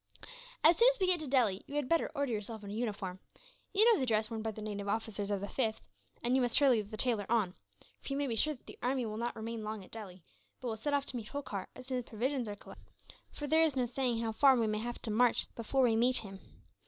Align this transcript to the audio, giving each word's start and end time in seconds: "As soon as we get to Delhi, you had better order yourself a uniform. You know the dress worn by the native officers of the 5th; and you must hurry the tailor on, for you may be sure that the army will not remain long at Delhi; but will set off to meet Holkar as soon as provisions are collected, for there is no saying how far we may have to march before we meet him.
"As 0.63 0.77
soon 0.77 0.87
as 0.91 0.99
we 0.99 1.05
get 1.05 1.19
to 1.19 1.27
Delhi, 1.27 1.63
you 1.67 1.75
had 1.75 1.87
better 1.87 2.09
order 2.15 2.33
yourself 2.33 2.63
a 2.63 2.73
uniform. 2.73 3.19
You 3.71 3.85
know 3.85 3.99
the 3.99 4.07
dress 4.07 4.31
worn 4.31 4.41
by 4.41 4.49
the 4.49 4.59
native 4.59 4.87
officers 4.87 5.29
of 5.29 5.41
the 5.41 5.47
5th; 5.47 5.75
and 6.23 6.35
you 6.35 6.41
must 6.41 6.57
hurry 6.57 6.81
the 6.81 6.97
tailor 6.97 7.27
on, 7.29 7.53
for 8.01 8.13
you 8.13 8.17
may 8.17 8.25
be 8.25 8.35
sure 8.35 8.55
that 8.55 8.65
the 8.65 8.79
army 8.81 9.05
will 9.05 9.17
not 9.17 9.35
remain 9.35 9.63
long 9.63 9.83
at 9.85 9.91
Delhi; 9.91 10.23
but 10.59 10.69
will 10.69 10.75
set 10.75 10.95
off 10.95 11.05
to 11.05 11.15
meet 11.17 11.27
Holkar 11.27 11.67
as 11.75 11.85
soon 11.85 11.99
as 11.99 12.05
provisions 12.05 12.49
are 12.49 12.55
collected, 12.55 12.91
for 13.29 13.45
there 13.45 13.61
is 13.61 13.75
no 13.75 13.85
saying 13.85 14.21
how 14.23 14.31
far 14.31 14.55
we 14.55 14.65
may 14.65 14.79
have 14.79 14.99
to 15.03 15.11
march 15.11 15.45
before 15.53 15.83
we 15.83 15.95
meet 15.95 16.15
him. 16.17 16.39